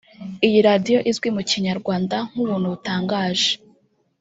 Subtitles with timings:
[0.47, 3.51] Iyi radiyo izwi mu Kinyarwanda nk’Ubuntu Butangaje